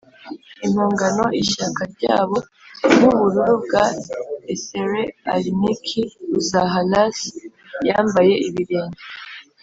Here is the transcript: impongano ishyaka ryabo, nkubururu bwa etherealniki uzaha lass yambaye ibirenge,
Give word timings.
impongano 0.65 1.23
ishyaka 1.41 1.81
ryabo, 1.93 2.37
nkubururu 2.95 3.55
bwa 3.63 3.85
etherealniki 4.53 6.01
uzaha 6.37 6.77
lass 6.91 7.19
yambaye 7.87 8.33
ibirenge, 8.47 9.01